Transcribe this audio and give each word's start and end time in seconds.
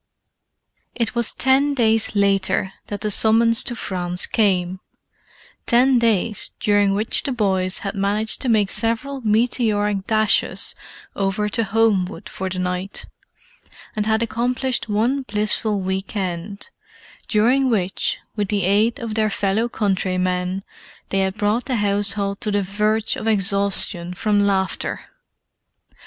It 0.95 1.13
was 1.13 1.31
ten 1.31 1.75
days 1.75 2.15
later 2.15 2.73
that 2.87 3.01
the 3.01 3.11
summons 3.11 3.63
to 3.65 3.75
France 3.75 4.25
came—ten 4.25 5.99
days 5.99 6.49
during 6.59 6.95
which 6.95 7.21
the 7.21 7.31
boys 7.31 7.77
had 7.85 7.93
managed 7.93 8.41
to 8.41 8.49
make 8.49 8.71
several 8.71 9.21
meteoric 9.21 10.07
dashes 10.07 10.73
over 11.15 11.47
to 11.49 11.63
Homewood 11.65 12.29
for 12.29 12.49
the 12.49 12.57
night, 12.57 13.05
and 13.95 14.07
had 14.07 14.23
accomplished 14.23 14.89
one 14.89 15.21
blissful 15.21 15.79
week 15.79 16.15
end, 16.15 16.71
during 17.27 17.69
which, 17.69 18.17
with 18.35 18.47
the 18.47 18.63
aid 18.63 18.97
of 18.99 19.13
their 19.13 19.29
fellow 19.29 19.69
countrymen, 19.69 20.63
they 21.09 21.19
had 21.19 21.37
brought 21.37 21.65
the 21.65 21.75
household 21.75 22.41
to 22.41 22.49
the 22.49 22.63
verge 22.63 23.15
of 23.15 23.27
exhaustion 23.27 24.15
from 24.15 24.39
laughter. 24.39 25.01